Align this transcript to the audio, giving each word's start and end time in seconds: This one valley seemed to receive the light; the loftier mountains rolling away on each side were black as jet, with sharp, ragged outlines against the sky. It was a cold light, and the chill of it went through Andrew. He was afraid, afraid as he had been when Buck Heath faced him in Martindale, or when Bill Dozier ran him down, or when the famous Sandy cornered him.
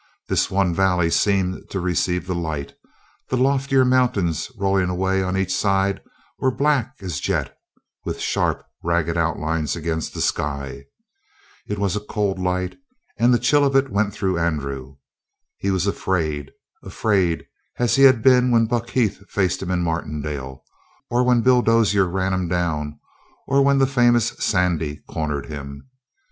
This 0.27 0.49
one 0.49 0.73
valley 0.73 1.11
seemed 1.11 1.69
to 1.69 1.79
receive 1.79 2.25
the 2.25 2.33
light; 2.33 2.73
the 3.29 3.37
loftier 3.37 3.85
mountains 3.85 4.51
rolling 4.57 4.89
away 4.89 5.21
on 5.21 5.37
each 5.37 5.55
side 5.55 6.01
were 6.39 6.49
black 6.49 6.95
as 7.01 7.19
jet, 7.19 7.55
with 8.03 8.19
sharp, 8.19 8.65
ragged 8.83 9.15
outlines 9.15 9.75
against 9.75 10.15
the 10.15 10.19
sky. 10.21 10.85
It 11.67 11.77
was 11.77 11.95
a 11.95 11.99
cold 11.99 12.39
light, 12.39 12.79
and 13.19 13.31
the 13.31 13.37
chill 13.37 13.63
of 13.63 13.75
it 13.75 13.91
went 13.91 14.11
through 14.11 14.39
Andrew. 14.39 14.95
He 15.59 15.69
was 15.69 15.85
afraid, 15.85 16.49
afraid 16.81 17.45
as 17.77 17.95
he 17.95 18.01
had 18.01 18.23
been 18.23 18.49
when 18.49 18.65
Buck 18.65 18.89
Heath 18.89 19.23
faced 19.29 19.61
him 19.61 19.69
in 19.69 19.83
Martindale, 19.83 20.63
or 21.11 21.23
when 21.23 21.41
Bill 21.41 21.61
Dozier 21.61 22.05
ran 22.05 22.33
him 22.33 22.47
down, 22.47 22.99
or 23.47 23.61
when 23.63 23.77
the 23.77 23.85
famous 23.85 24.29
Sandy 24.43 25.03
cornered 25.07 25.45
him. 25.45 25.91